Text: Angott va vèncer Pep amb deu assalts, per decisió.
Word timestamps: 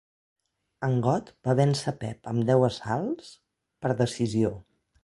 Angott 0.87 1.29
va 1.49 1.55
vèncer 1.59 1.95
Pep 2.05 2.33
amb 2.33 2.49
deu 2.51 2.67
assalts, 2.71 3.33
per 3.87 3.97
decisió. 4.03 4.57